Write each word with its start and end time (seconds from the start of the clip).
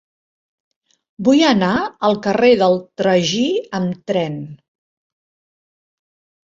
Vull 1.27 1.41
anar 1.49 1.69
al 2.09 2.17
carrer 2.29 2.51
del 2.63 2.81
Tragí 3.03 3.45
amb 3.81 4.03
tren. 4.13 4.43